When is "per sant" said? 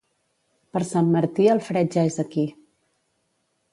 0.77-1.11